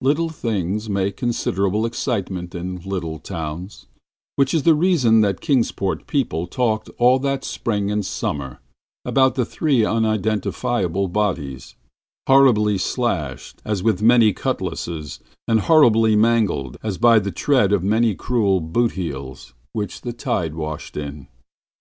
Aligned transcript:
Little 0.00 0.30
things 0.30 0.90
make 0.90 1.16
considerable 1.16 1.86
excitement 1.86 2.56
in 2.56 2.78
little 2.78 3.20
towns, 3.20 3.86
which 4.34 4.52
is 4.52 4.64
the 4.64 4.74
reason 4.74 5.20
that 5.20 5.40
Kingsport 5.40 6.08
people 6.08 6.48
talked 6.48 6.90
all 6.98 7.20
that 7.20 7.44
spring 7.44 7.88
and 7.88 8.04
summer 8.04 8.58
about 9.04 9.36
the 9.36 9.44
three 9.44 9.84
unidentifiable 9.84 11.06
bodies, 11.06 11.76
horribly 12.26 12.78
slashed 12.78 13.62
as 13.64 13.80
with 13.80 14.02
many 14.02 14.32
cutlasses, 14.32 15.20
and 15.46 15.60
horribly 15.60 16.16
mangled 16.16 16.76
as 16.82 16.98
by 16.98 17.20
the 17.20 17.30
tread 17.30 17.72
of 17.72 17.84
many 17.84 18.16
cruel 18.16 18.60
boot 18.60 18.90
heels, 18.98 19.54
which 19.72 20.00
the 20.00 20.12
tide 20.12 20.56
washed 20.56 20.96
in. 20.96 21.28